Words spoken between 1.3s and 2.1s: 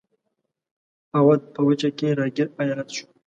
په وچه کې